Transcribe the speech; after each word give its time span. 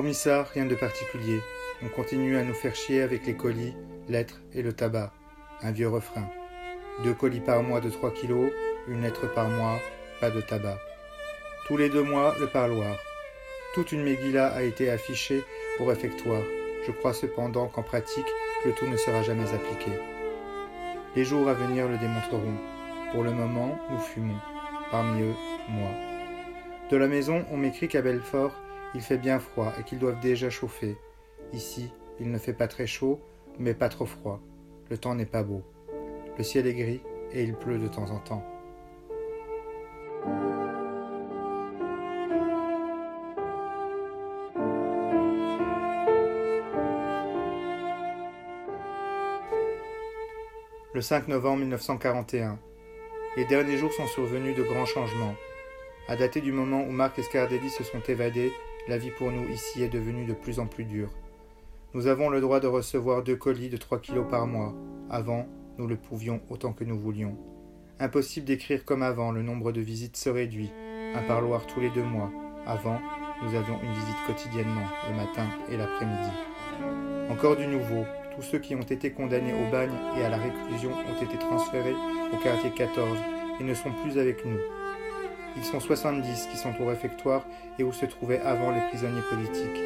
Hormis 0.00 0.14
ça, 0.14 0.44
rien 0.54 0.64
de 0.64 0.74
particulier. 0.74 1.40
On 1.82 1.88
continue 1.88 2.38
à 2.38 2.42
nous 2.42 2.54
faire 2.54 2.74
chier 2.74 3.02
avec 3.02 3.26
les 3.26 3.36
colis, 3.36 3.74
lettres 4.08 4.40
et 4.54 4.62
le 4.62 4.72
tabac. 4.72 5.12
Un 5.60 5.72
vieux 5.72 5.90
refrain. 5.90 6.26
Deux 7.04 7.12
colis 7.12 7.40
par 7.40 7.62
mois 7.62 7.82
de 7.82 7.90
3 7.90 8.14
kilos, 8.14 8.50
une 8.88 9.02
lettre 9.02 9.30
par 9.34 9.50
mois, 9.50 9.78
pas 10.18 10.30
de 10.30 10.40
tabac. 10.40 10.78
Tous 11.66 11.76
les 11.76 11.90
deux 11.90 12.02
mois, 12.02 12.34
le 12.40 12.46
parloir. 12.46 12.96
Toute 13.74 13.92
une 13.92 14.02
Megillah 14.02 14.46
a 14.46 14.62
été 14.62 14.88
affichée 14.88 15.44
au 15.80 15.84
réfectoire. 15.84 16.44
Je 16.86 16.92
crois 16.92 17.12
cependant 17.12 17.66
qu'en 17.68 17.82
pratique, 17.82 18.32
le 18.64 18.72
tout 18.72 18.86
ne 18.86 18.96
sera 18.96 19.22
jamais 19.22 19.52
appliqué. 19.52 19.90
Les 21.14 21.26
jours 21.26 21.46
à 21.46 21.52
venir 21.52 21.86
le 21.88 21.98
démontreront. 21.98 22.56
Pour 23.12 23.22
le 23.22 23.32
moment, 23.32 23.78
nous 23.90 24.00
fumons. 24.00 24.40
Parmi 24.90 25.20
eux, 25.20 25.34
moi. 25.68 25.90
De 26.90 26.96
la 26.96 27.06
maison, 27.06 27.44
on 27.50 27.58
m'écrit 27.58 27.88
qu'à 27.88 28.00
Belfort, 28.00 28.54
il 28.94 29.00
fait 29.00 29.18
bien 29.18 29.38
froid 29.38 29.72
et 29.78 29.84
qu'ils 29.84 29.98
doivent 29.98 30.20
déjà 30.20 30.50
chauffer. 30.50 30.96
Ici, 31.52 31.92
il 32.18 32.30
ne 32.30 32.38
fait 32.38 32.52
pas 32.52 32.68
très 32.68 32.86
chaud, 32.86 33.20
mais 33.58 33.74
pas 33.74 33.88
trop 33.88 34.06
froid. 34.06 34.40
Le 34.90 34.98
temps 34.98 35.14
n'est 35.14 35.26
pas 35.26 35.42
beau. 35.42 35.62
Le 36.36 36.44
ciel 36.44 36.66
est 36.66 36.74
gris 36.74 37.00
et 37.32 37.44
il 37.44 37.54
pleut 37.54 37.78
de 37.78 37.88
temps 37.88 38.10
en 38.10 38.18
temps. 38.18 38.44
Le 50.92 51.00
5 51.00 51.28
novembre 51.28 51.60
1941. 51.60 52.58
Les 53.36 53.44
derniers 53.44 53.78
jours 53.78 53.92
sont 53.92 54.08
survenus 54.08 54.56
de 54.56 54.64
grands 54.64 54.86
changements. 54.86 55.36
À 56.08 56.16
dater 56.16 56.40
du 56.40 56.50
moment 56.50 56.82
où 56.82 56.90
Marc 56.90 57.18
et 57.20 57.22
Scardelli 57.22 57.70
se 57.70 57.84
sont 57.84 58.00
évadés, 58.08 58.52
la 58.88 58.98
vie 58.98 59.10
pour 59.10 59.30
nous 59.30 59.48
ici 59.48 59.82
est 59.82 59.88
devenue 59.88 60.24
de 60.24 60.32
plus 60.32 60.58
en 60.58 60.66
plus 60.66 60.84
dure. 60.84 61.10
Nous 61.94 62.06
avons 62.06 62.28
le 62.28 62.40
droit 62.40 62.60
de 62.60 62.66
recevoir 62.66 63.22
deux 63.22 63.36
colis 63.36 63.68
de 63.68 63.76
3 63.76 64.00
kilos 64.00 64.26
par 64.30 64.46
mois. 64.46 64.74
Avant, 65.10 65.46
nous 65.78 65.86
le 65.86 65.96
pouvions 65.96 66.40
autant 66.48 66.72
que 66.72 66.84
nous 66.84 66.98
voulions. 66.98 67.36
Impossible 67.98 68.46
d'écrire 68.46 68.84
comme 68.84 69.02
avant, 69.02 69.32
le 69.32 69.42
nombre 69.42 69.72
de 69.72 69.80
visites 69.80 70.16
se 70.16 70.30
réduit. 70.30 70.70
Un 71.14 71.22
parloir 71.22 71.66
tous 71.66 71.80
les 71.80 71.90
deux 71.90 72.04
mois. 72.04 72.30
Avant, 72.66 73.00
nous 73.42 73.54
avions 73.54 73.80
une 73.82 73.92
visite 73.92 74.16
quotidiennement, 74.26 74.86
le 75.08 75.16
matin 75.16 75.46
et 75.70 75.76
l'après-midi. 75.76 76.30
Encore 77.30 77.56
du 77.56 77.66
nouveau, 77.66 78.04
tous 78.36 78.42
ceux 78.42 78.58
qui 78.58 78.74
ont 78.74 78.82
été 78.82 79.12
condamnés 79.12 79.54
au 79.54 79.70
bagne 79.70 79.94
et 80.18 80.24
à 80.24 80.28
la 80.28 80.38
réclusion 80.38 80.90
ont 80.92 81.22
été 81.22 81.38
transférés 81.38 81.94
au 82.32 82.36
quartier 82.36 82.70
14 82.70 83.18
et 83.60 83.64
ne 83.64 83.74
sont 83.74 83.92
plus 84.02 84.18
avec 84.18 84.44
nous. 84.44 84.58
Ils 85.56 85.64
sont 85.64 85.80
70 85.80 86.48
qui 86.50 86.56
sont 86.56 86.74
au 86.80 86.86
réfectoire 86.86 87.44
et 87.78 87.82
où 87.82 87.92
se 87.92 88.06
trouvaient 88.06 88.40
avant 88.40 88.70
les 88.70 88.80
prisonniers 88.88 89.22
politiques. 89.28 89.82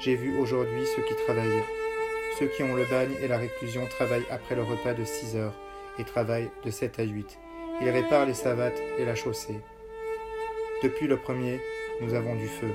J'ai 0.00 0.16
vu 0.16 0.38
aujourd'hui 0.38 0.84
ceux 0.96 1.02
qui 1.02 1.14
travaillent. 1.24 1.62
Ceux 2.38 2.46
qui 2.46 2.62
ont 2.62 2.74
le 2.74 2.84
bagne 2.84 3.14
et 3.22 3.28
la 3.28 3.38
réclusion 3.38 3.86
travaillent 3.86 4.26
après 4.30 4.54
le 4.54 4.62
repas 4.62 4.94
de 4.94 5.04
6 5.04 5.36
heures 5.36 5.54
et 5.98 6.04
travaillent 6.04 6.50
de 6.64 6.70
7 6.70 6.98
à 6.98 7.04
8. 7.04 7.38
Ils 7.80 7.90
réparent 7.90 8.26
les 8.26 8.34
savates 8.34 8.80
et 8.98 9.04
la 9.04 9.14
chaussée. 9.14 9.60
Depuis 10.82 11.06
le 11.06 11.16
premier, 11.16 11.60
nous 12.00 12.14
avons 12.14 12.34
du 12.34 12.48
feu, 12.48 12.70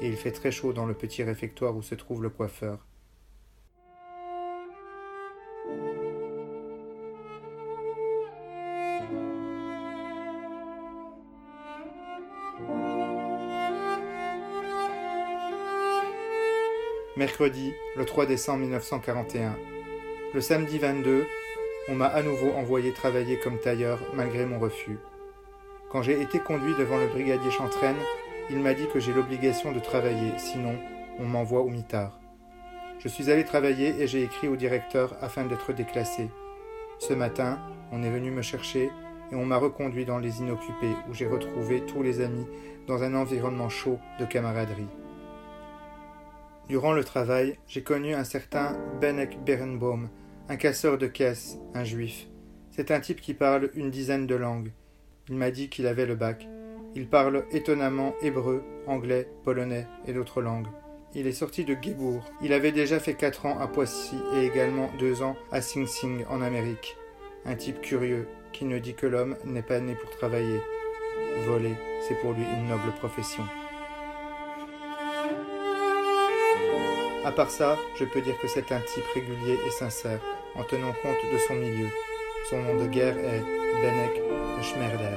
et 0.00 0.08
il 0.08 0.16
fait 0.16 0.32
très 0.32 0.50
chaud 0.50 0.72
dans 0.72 0.86
le 0.86 0.94
petit 0.94 1.22
réfectoire 1.22 1.76
où 1.76 1.82
se 1.82 1.94
trouve 1.94 2.22
le 2.22 2.30
coiffeur. 2.30 2.78
Mercredi, 17.14 17.74
le 17.94 18.06
3 18.06 18.24
décembre 18.24 18.60
1941. 18.60 19.54
Le 20.32 20.40
samedi 20.40 20.78
22, 20.78 21.26
on 21.88 21.94
m'a 21.94 22.06
à 22.06 22.22
nouveau 22.22 22.52
envoyé 22.52 22.94
travailler 22.94 23.38
comme 23.38 23.58
tailleur 23.58 24.00
malgré 24.14 24.46
mon 24.46 24.58
refus. 24.58 24.96
Quand 25.90 26.00
j'ai 26.00 26.22
été 26.22 26.38
conduit 26.38 26.74
devant 26.74 26.96
le 26.96 27.08
brigadier 27.08 27.50
Chantraine, 27.50 27.98
il 28.48 28.60
m'a 28.60 28.72
dit 28.72 28.86
que 28.90 28.98
j'ai 28.98 29.12
l'obligation 29.12 29.72
de 29.72 29.78
travailler, 29.78 30.32
sinon 30.38 30.74
on 31.18 31.24
m'envoie 31.24 31.60
au 31.60 31.68
mitard. 31.68 32.18
Je 32.98 33.08
suis 33.08 33.30
allé 33.30 33.44
travailler 33.44 34.00
et 34.00 34.06
j'ai 34.06 34.22
écrit 34.22 34.48
au 34.48 34.56
directeur 34.56 35.14
afin 35.20 35.44
d'être 35.44 35.74
déclassé. 35.74 36.30
Ce 36.98 37.12
matin, 37.12 37.58
on 37.90 38.02
est 38.02 38.10
venu 38.10 38.30
me 38.30 38.40
chercher 38.40 38.90
et 39.30 39.34
on 39.34 39.44
m'a 39.44 39.58
reconduit 39.58 40.06
dans 40.06 40.18
les 40.18 40.40
inoccupés 40.40 40.96
où 41.10 41.12
j'ai 41.12 41.26
retrouvé 41.26 41.84
tous 41.84 42.02
les 42.02 42.22
amis 42.22 42.46
dans 42.86 43.02
un 43.02 43.14
environnement 43.14 43.68
chaud 43.68 43.98
de 44.18 44.24
camaraderie. 44.24 44.88
Durant 46.68 46.92
le 46.92 47.04
travail, 47.04 47.58
j'ai 47.66 47.82
connu 47.82 48.14
un 48.14 48.24
certain 48.24 48.78
Benek 49.00 49.44
Berenbaum, 49.44 50.08
un 50.48 50.56
casseur 50.56 50.96
de 50.96 51.06
caisses, 51.06 51.58
un 51.74 51.84
juif. 51.84 52.28
C'est 52.70 52.90
un 52.90 53.00
type 53.00 53.20
qui 53.20 53.34
parle 53.34 53.70
une 53.74 53.90
dizaine 53.90 54.26
de 54.26 54.34
langues. 54.34 54.72
Il 55.28 55.36
m'a 55.36 55.50
dit 55.50 55.68
qu'il 55.68 55.86
avait 55.86 56.06
le 56.06 56.14
bac. 56.14 56.48
Il 56.94 57.08
parle 57.08 57.44
étonnamment 57.50 58.14
hébreu, 58.22 58.62
anglais, 58.86 59.28
polonais 59.44 59.86
et 60.06 60.12
d'autres 60.12 60.40
langues. 60.40 60.68
Il 61.14 61.26
est 61.26 61.32
sorti 61.32 61.64
de 61.64 61.74
Guébourg. 61.74 62.24
Il 62.42 62.52
avait 62.52 62.72
déjà 62.72 62.98
fait 62.98 63.14
quatre 63.14 63.44
ans 63.44 63.58
à 63.58 63.66
Poissy 63.66 64.16
et 64.34 64.46
également 64.46 64.90
deux 64.98 65.22
ans 65.22 65.36
à 65.50 65.60
Sing 65.60 65.86
Sing 65.86 66.24
en 66.30 66.40
Amérique. 66.40 66.96
Un 67.44 67.54
type 67.54 67.80
curieux 67.80 68.28
qui 68.52 68.64
ne 68.64 68.78
dit 68.78 68.94
que 68.94 69.06
l'homme 69.06 69.36
n'est 69.44 69.62
pas 69.62 69.80
né 69.80 69.94
pour 69.94 70.10
travailler. 70.10 70.60
Voler, 71.46 71.74
c'est 72.08 72.18
pour 72.20 72.32
lui 72.32 72.42
une 72.42 72.68
noble 72.68 72.92
profession. 72.98 73.44
À 77.24 77.30
part 77.30 77.50
ça, 77.50 77.78
je 77.94 78.04
peux 78.04 78.20
dire 78.20 78.36
que 78.40 78.48
c'est 78.48 78.72
un 78.72 78.80
type 78.80 79.06
régulier 79.14 79.56
et 79.64 79.70
sincère, 79.70 80.18
en 80.56 80.64
tenant 80.64 80.92
compte 81.02 81.32
de 81.32 81.38
son 81.38 81.54
milieu. 81.54 81.88
Son 82.50 82.60
nom 82.60 82.74
de 82.82 82.86
guerre 82.88 83.16
est 83.16 83.42
Benek 83.80 84.20
Schmerder. 84.60 85.16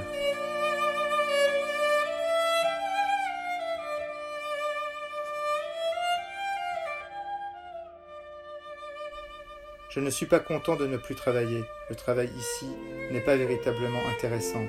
Je 9.90 9.98
ne 9.98 10.10
suis 10.10 10.26
pas 10.26 10.38
content 10.38 10.76
de 10.76 10.86
ne 10.86 10.98
plus 10.98 11.16
travailler. 11.16 11.64
Le 11.90 11.96
travail 11.96 12.30
ici 12.38 12.66
n'est 13.10 13.20
pas 13.20 13.34
véritablement 13.34 14.06
intéressant. 14.14 14.64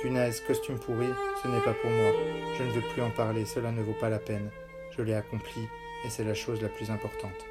Punaise, 0.00 0.40
costume 0.46 0.78
pourri, 0.78 1.08
ce 1.42 1.48
n'est 1.48 1.60
pas 1.60 1.74
pour 1.74 1.90
moi. 1.90 2.12
Je 2.56 2.62
ne 2.62 2.70
veux 2.70 2.88
plus 2.94 3.02
en 3.02 3.10
parler, 3.10 3.44
cela 3.44 3.70
ne 3.70 3.82
vaut 3.82 3.96
pas 4.00 4.08
la 4.08 4.18
peine. 4.18 4.50
Je 4.96 5.02
l'ai 5.02 5.14
accompli, 5.14 5.68
et 6.04 6.10
c'est 6.10 6.24
la 6.24 6.34
chose 6.34 6.60
la 6.62 6.68
plus 6.68 6.90
importante. 6.90 7.46